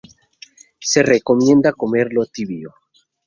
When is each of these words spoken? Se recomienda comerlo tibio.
Se 0.91 1.03
recomienda 1.03 1.73
comerlo 1.83 2.25
tibio. 2.39 2.73